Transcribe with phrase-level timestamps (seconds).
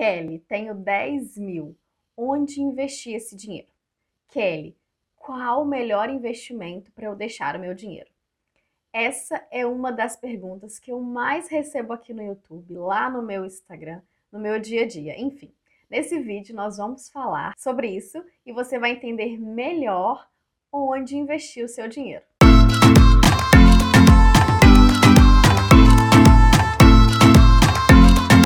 [0.00, 1.76] Kelly, tenho 10 mil.
[2.16, 3.68] Onde investir esse dinheiro?
[4.28, 4.74] Kelly,
[5.14, 8.08] qual o melhor investimento para eu deixar o meu dinheiro?
[8.94, 13.44] Essa é uma das perguntas que eu mais recebo aqui no YouTube, lá no meu
[13.44, 14.00] Instagram,
[14.32, 15.20] no meu dia a dia.
[15.20, 15.52] Enfim,
[15.90, 20.26] nesse vídeo nós vamos falar sobre isso e você vai entender melhor
[20.72, 22.24] onde investir o seu dinheiro.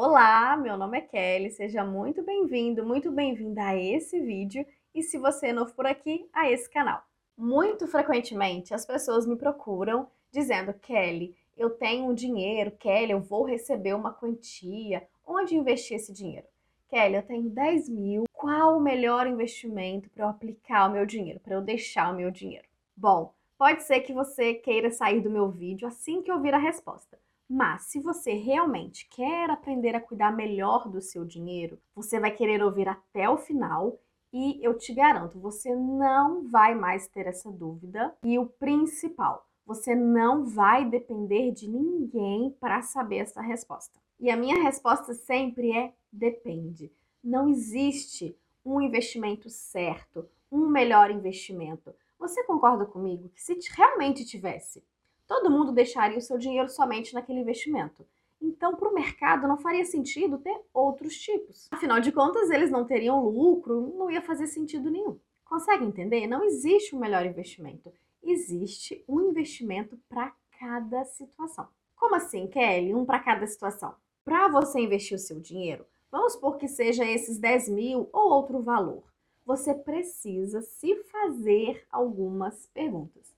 [0.07, 5.17] Olá, meu nome é Kelly, seja muito bem-vindo, muito bem-vinda a esse vídeo e se
[5.17, 7.03] você é novo por aqui, a esse canal.
[7.35, 13.45] Muito frequentemente as pessoas me procuram dizendo, Kelly, eu tenho um dinheiro, Kelly, eu vou
[13.45, 16.47] receber uma quantia, onde investir esse dinheiro?
[16.91, 21.41] Kelly, eu tenho 10 mil, qual o melhor investimento para eu aplicar o meu dinheiro,
[21.41, 22.69] para eu deixar o meu dinheiro?
[22.95, 27.24] Bom, pode ser que você queira sair do meu vídeo assim que ouvir a resposta.
[27.49, 32.63] Mas se você realmente quer aprender a cuidar melhor do seu dinheiro, você vai querer
[32.63, 33.99] ouvir até o final
[34.33, 38.13] e eu te garanto, você não vai mais ter essa dúvida.
[38.25, 44.01] E o principal, você não vai depender de ninguém para saber essa resposta.
[44.19, 46.91] E a minha resposta sempre é depende.
[47.23, 51.95] Não existe um investimento certo, um melhor investimento.
[52.19, 54.83] Você concorda comigo que se realmente tivesse
[55.27, 58.07] todo mundo deixaria o seu dinheiro somente naquele investimento.
[58.41, 61.67] Então, para o mercado, não faria sentido ter outros tipos.
[61.71, 65.19] Afinal de contas, eles não teriam lucro, não ia fazer sentido nenhum.
[65.45, 66.27] Consegue entender?
[66.27, 67.93] Não existe um melhor investimento.
[68.23, 71.69] Existe um investimento para cada situação.
[71.97, 72.95] Como assim, Kelly?
[72.95, 73.95] Um para cada situação.
[74.25, 78.61] Para você investir o seu dinheiro, vamos supor que seja esses 10 mil ou outro
[78.61, 79.05] valor.
[79.45, 83.34] Você precisa se fazer algumas perguntas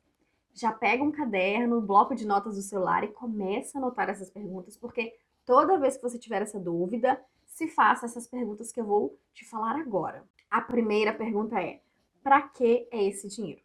[0.57, 4.31] já pega um caderno, um bloco de notas do celular e começa a anotar essas
[4.31, 8.85] perguntas, porque toda vez que você tiver essa dúvida, se faça essas perguntas que eu
[8.85, 10.25] vou te falar agora.
[10.51, 11.83] A primeira pergunta é:
[12.23, 13.61] para que é esse dinheiro?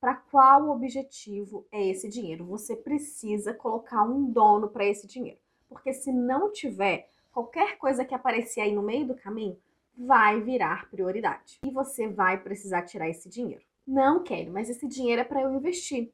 [0.00, 2.44] Para qual objetivo é esse dinheiro?
[2.46, 5.38] Você precisa colocar um dono para esse dinheiro,
[5.68, 9.58] porque se não tiver, qualquer coisa que aparecer aí no meio do caminho
[9.96, 13.62] vai virar prioridade e você vai precisar tirar esse dinheiro.
[13.90, 16.12] Não quero, mas esse dinheiro é para eu investir.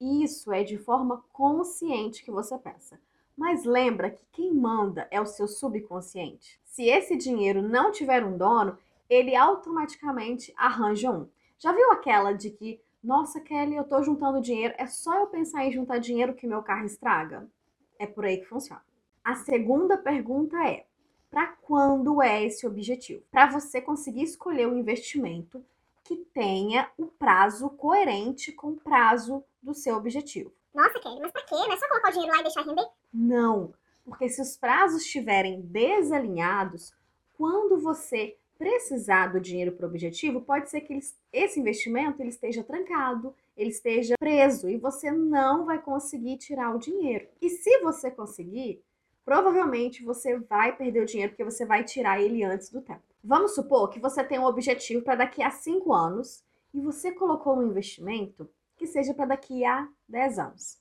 [0.00, 2.96] Isso é de forma consciente que você pensa.
[3.36, 6.60] Mas lembra que quem manda é o seu subconsciente.
[6.62, 8.78] Se esse dinheiro não tiver um dono,
[9.10, 11.28] ele automaticamente arranja um.
[11.58, 15.64] Já viu aquela de que, nossa, Kelly, eu tô juntando dinheiro, é só eu pensar
[15.64, 17.50] em juntar dinheiro que meu carro estraga?
[17.98, 18.84] É por aí que funciona.
[19.24, 20.86] A segunda pergunta é:
[21.28, 23.24] para quando é esse objetivo?
[23.28, 25.64] Para você conseguir escolher o investimento
[26.08, 30.50] que tenha o prazo coerente com o prazo do seu objetivo.
[30.74, 31.54] Nossa, Kelly, mas pra quê?
[31.54, 32.88] Não é só colocar o dinheiro lá e deixar render?
[33.12, 33.74] Não,
[34.06, 36.94] porque se os prazos estiverem desalinhados,
[37.36, 42.30] quando você precisar do dinheiro para o objetivo, pode ser que ele, esse investimento ele
[42.30, 47.28] esteja trancado, ele esteja preso e você não vai conseguir tirar o dinheiro.
[47.40, 48.82] E se você conseguir,
[49.26, 53.02] provavelmente você vai perder o dinheiro porque você vai tirar ele antes do tempo.
[53.28, 57.58] Vamos supor que você tem um objetivo para daqui a 5 anos e você colocou
[57.58, 60.78] um investimento que seja para daqui a 10 anos.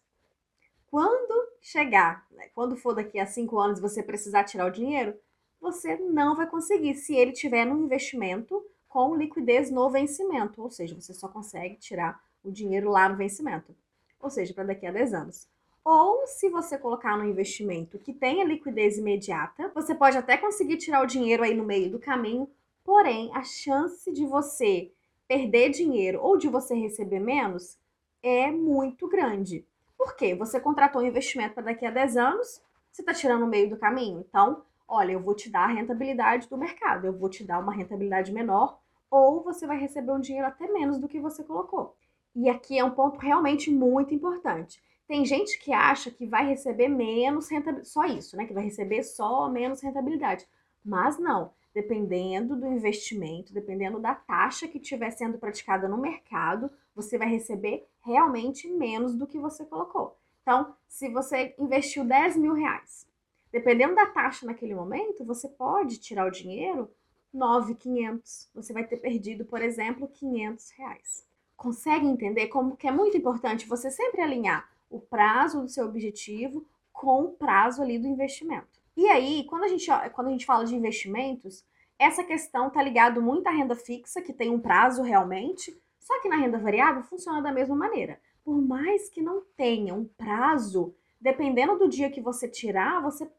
[0.90, 5.14] Quando chegar, né, quando for daqui a 5 anos você precisar tirar o dinheiro,
[5.60, 10.96] você não vai conseguir se ele tiver no investimento com liquidez no vencimento, ou seja,
[10.96, 13.76] você só consegue tirar o dinheiro lá no vencimento,
[14.22, 15.50] ou seja, para daqui a 10 anos.
[15.90, 21.02] Ou se você colocar no investimento que tenha liquidez imediata, você pode até conseguir tirar
[21.02, 22.50] o dinheiro aí no meio do caminho,
[22.84, 24.92] porém a chance de você
[25.30, 27.80] perder dinheiro ou de você receber menos
[28.22, 29.66] é muito grande.
[29.98, 30.36] Por quê?
[30.36, 32.62] Você contratou um investimento para daqui a 10 anos,
[32.92, 34.26] você está tirando no meio do caminho.
[34.28, 37.72] Então, olha, eu vou te dar a rentabilidade do mercado, eu vou te dar uma
[37.72, 38.78] rentabilidade menor,
[39.10, 41.96] ou você vai receber um dinheiro até menos do que você colocou.
[42.36, 44.86] E aqui é um ponto realmente muito importante.
[45.08, 48.46] Tem gente que acha que vai receber menos rentabilidade, só isso, né?
[48.46, 50.46] Que vai receber só menos rentabilidade.
[50.84, 57.18] Mas não, dependendo do investimento, dependendo da taxa que estiver sendo praticada no mercado, você
[57.18, 60.18] vai receber realmente menos do que você colocou.
[60.42, 63.08] Então, se você investiu 10 mil reais,
[63.52, 66.90] dependendo da taxa naquele momento, você pode tirar o dinheiro
[67.34, 68.50] 9,500.
[68.56, 71.26] Você vai ter perdido, por exemplo, 500 reais.
[71.56, 76.66] Consegue entender como que é muito importante você sempre alinhar o prazo do seu objetivo
[76.92, 78.82] com o prazo ali do investimento.
[78.96, 81.66] E aí, quando a gente, quando a gente fala de investimentos,
[82.00, 86.30] essa questão está ligado muito à renda fixa, que tem um prazo realmente, só que
[86.30, 88.20] na renda variável funciona da mesma maneira.
[88.44, 93.30] Por mais que não tenha um prazo, dependendo do dia que você tirar, você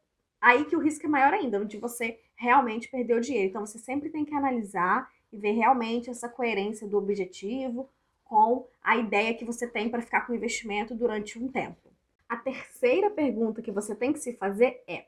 [0.40, 3.48] Aí que o risco é maior ainda, de você realmente perder o dinheiro.
[3.48, 7.88] Então você sempre tem que analisar e ver realmente essa coerência do objetivo
[8.28, 11.90] com a ideia que você tem para ficar com o investimento durante um tempo.
[12.28, 15.06] A terceira pergunta que você tem que se fazer é: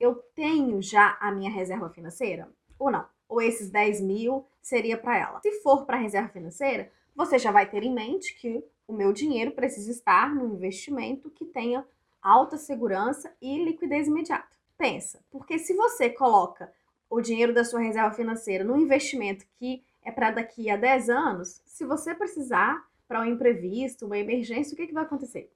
[0.00, 3.06] eu tenho já a minha reserva financeira ou não?
[3.28, 5.40] Ou esses 10 mil seria para ela?
[5.42, 9.12] Se for para a reserva financeira, você já vai ter em mente que o meu
[9.12, 11.86] dinheiro precisa estar num investimento que tenha
[12.22, 14.56] alta segurança e liquidez imediata.
[14.76, 16.72] Pensa, porque se você coloca
[17.08, 21.62] o dinheiro da sua reserva financeira num investimento que é para daqui a 10 anos,
[21.64, 25.50] se você precisar para um imprevisto, uma emergência, o que, que vai acontecer?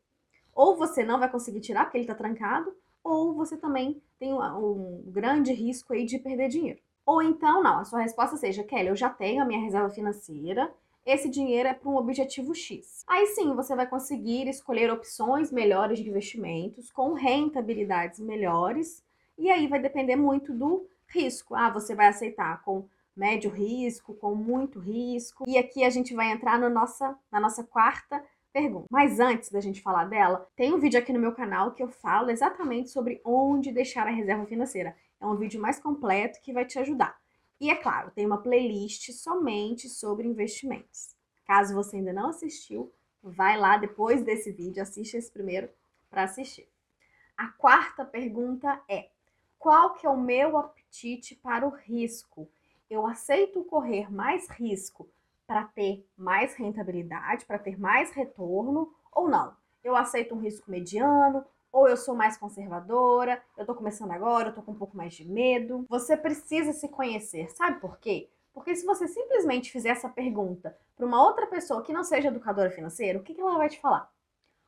[0.55, 2.75] Ou você não vai conseguir tirar porque ele está trancado,
[3.05, 6.81] ou você também tem um, um grande risco aí de perder dinheiro.
[7.07, 10.71] Ou então, não, a sua resposta seja, Kelly, eu já tenho a minha reserva financeira,
[11.07, 13.03] esse dinheiro é para um objetivo X.
[13.07, 19.03] Aí sim, você vai conseguir escolher opções melhores de investimentos com rentabilidades melhores,
[19.39, 21.55] e aí vai depender muito do risco.
[21.55, 22.87] Ah, você vai aceitar com
[23.19, 25.45] médio risco, com muito risco.
[25.47, 28.87] E aqui a gente vai entrar no nossa, na nossa quarta pergunta.
[28.91, 31.89] Mas antes da gente falar dela, tem um vídeo aqui no meu canal que eu
[31.89, 34.97] falo exatamente sobre onde deixar a reserva financeira.
[35.21, 37.19] É um vídeo mais completo que vai te ajudar.
[37.61, 41.17] E é claro, tem uma playlist somente sobre investimentos.
[41.45, 42.93] Caso você ainda não assistiu,
[43.23, 45.69] vai lá depois desse vídeo, assiste esse primeiro
[46.09, 46.69] para assistir.
[47.37, 49.11] A quarta pergunta é:
[49.59, 52.49] qual que é o meu apetite para o risco?
[52.91, 55.09] Eu aceito correr mais risco
[55.47, 59.55] para ter mais rentabilidade, para ter mais retorno ou não?
[59.85, 64.55] Eu aceito um risco mediano, ou eu sou mais conservadora, eu tô começando agora, eu
[64.55, 65.85] tô com um pouco mais de medo.
[65.89, 68.31] Você precisa se conhecer, sabe por quê?
[68.55, 72.71] Porque se você simplesmente fizer essa pergunta para uma outra pessoa que não seja educadora
[72.71, 74.11] financeira, o que, que ela vai te falar?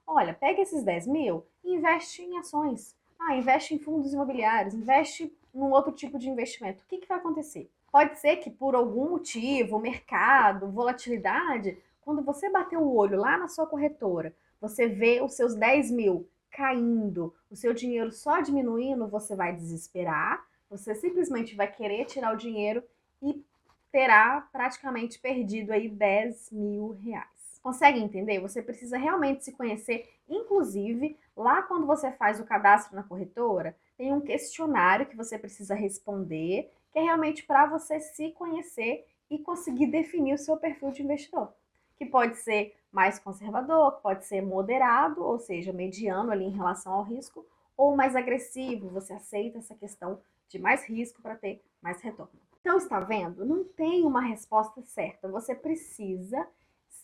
[0.06, 2.94] Olha, pega esses 10 mil e investe em ações.
[3.19, 6.84] Ah, investe em fundos imobiliários, investe num outro tipo de investimento.
[6.84, 7.70] O que, que vai acontecer?
[7.91, 13.49] Pode ser que por algum motivo, mercado, volatilidade, quando você bater o olho lá na
[13.49, 19.35] sua corretora, você vê os seus 10 mil caindo, o seu dinheiro só diminuindo, você
[19.35, 22.83] vai desesperar, você simplesmente vai querer tirar o dinheiro
[23.23, 23.45] e
[23.91, 27.40] terá praticamente perdido aí 10 mil reais.
[27.62, 28.41] Consegue entender?
[28.41, 30.09] Você precisa realmente se conhecer.
[30.29, 35.75] Inclusive, lá quando você faz o cadastro na corretora, tem um questionário que você precisa
[35.75, 41.03] responder, que é realmente para você se conhecer e conseguir definir o seu perfil de
[41.03, 41.53] investidor
[42.01, 47.05] que pode ser mais conservador, pode ser moderado, ou seja, mediano ali em relação ao
[47.05, 47.47] risco,
[47.77, 50.19] ou mais agressivo, você aceita essa questão
[50.49, 52.33] de mais risco para ter mais retorno.
[52.59, 53.45] Então, está vendo?
[53.45, 55.29] Não tem uma resposta certa.
[55.29, 56.49] Você precisa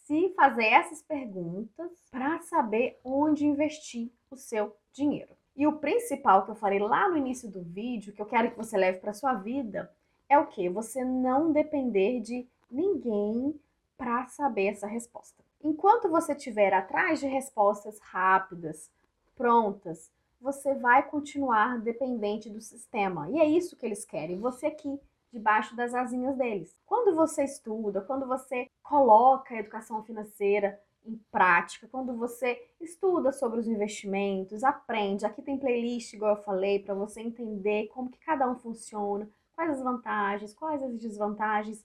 [0.07, 5.37] se fazer essas perguntas para saber onde investir o seu dinheiro.
[5.57, 8.57] E o principal que eu falei lá no início do vídeo, que eu quero que
[8.57, 9.93] você leve para sua vida,
[10.29, 10.69] é o que?
[10.69, 13.59] Você não depender de ninguém
[13.99, 15.43] para saber essa resposta.
[15.63, 18.89] Enquanto você estiver atrás de respostas rápidas,
[19.35, 20.11] prontas,
[20.41, 23.29] você vai continuar dependente do sistema.
[23.31, 25.01] E é isso que eles querem, você aqui,
[25.37, 26.75] debaixo das asinhas deles.
[26.87, 33.61] Quando você estuda, quando você coloca a educação financeira em prática, quando você estuda sobre
[33.61, 38.51] os investimentos, aprende, aqui tem playlist, igual eu falei, para você entender como que cada
[38.51, 41.85] um funciona, quais as vantagens, quais as desvantagens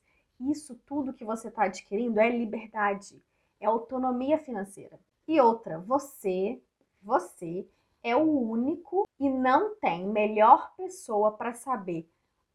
[0.50, 3.22] isso tudo que você está adquirindo é liberdade,
[3.60, 5.00] é autonomia financeira.
[5.27, 6.62] E outra, você,
[7.01, 7.67] você
[8.01, 12.10] é o único e não tem melhor pessoa para saber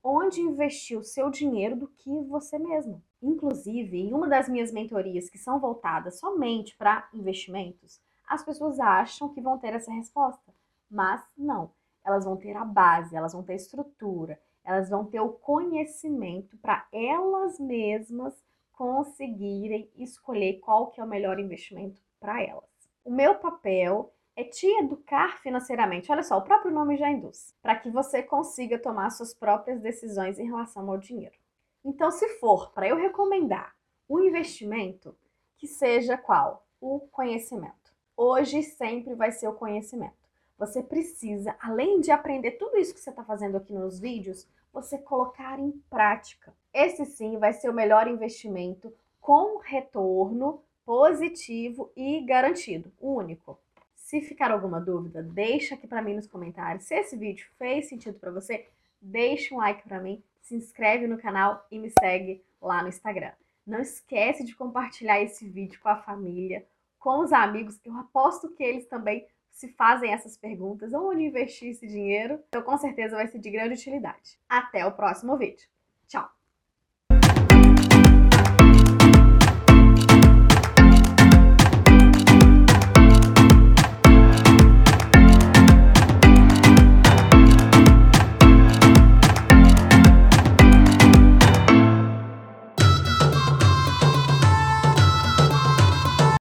[0.06, 3.02] onde investir o seu dinheiro do que você mesmo.
[3.20, 9.28] Inclusive, em uma das minhas mentorias que são voltadas somente para investimentos, as pessoas acham
[9.28, 10.54] que vão ter essa resposta,
[10.88, 11.70] mas não.
[12.04, 16.86] Elas vão ter a base, elas vão ter estrutura, elas vão ter o conhecimento para
[16.92, 18.32] elas mesmas
[18.72, 22.64] conseguirem escolher qual que é o melhor investimento para elas.
[23.04, 26.12] O meu papel é te educar financeiramente.
[26.12, 30.38] Olha só, o próprio nome já induz, para que você consiga tomar suas próprias decisões
[30.38, 31.34] em relação ao dinheiro.
[31.82, 33.74] Então, se for para eu recomendar
[34.08, 35.16] um investimento,
[35.56, 36.66] que seja qual?
[36.78, 37.94] O conhecimento.
[38.14, 40.14] Hoje sempre vai ser o conhecimento.
[40.58, 44.98] Você precisa, além de aprender tudo isso que você está fazendo aqui nos vídeos, você
[44.98, 46.54] colocar em prática.
[46.72, 53.58] Esse sim vai ser o melhor investimento com retorno positivo e garantido, único.
[54.06, 56.84] Se ficar alguma dúvida, deixa aqui para mim nos comentários.
[56.84, 58.68] Se esse vídeo fez sentido para você,
[59.02, 63.32] deixa um like para mim, se inscreve no canal e me segue lá no Instagram.
[63.66, 66.64] Não esquece de compartilhar esse vídeo com a família,
[67.00, 67.80] com os amigos.
[67.84, 72.78] Eu aposto que eles também se fazem essas perguntas, onde investir esse dinheiro, então com
[72.78, 74.38] certeza vai ser de grande utilidade.
[74.48, 75.66] Até o próximo vídeo.